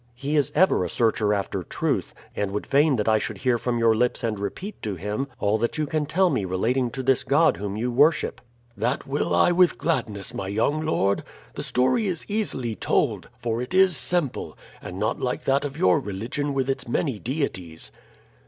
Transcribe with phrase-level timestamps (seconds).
[0.15, 3.77] He is ever a searcher after truth, and would fain that I should hear from
[3.77, 7.23] your lips and repeat to him all that you can tell me relating to this
[7.23, 8.41] God whom you worship."
[8.75, 11.23] "That will I with gladness, my young lord.
[11.53, 15.99] The story is easily told, for it is simple, and not like that of your
[15.99, 17.91] religion with its many deities."